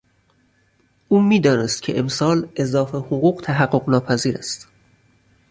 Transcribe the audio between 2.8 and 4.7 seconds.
حقوق تحققناپذیر است.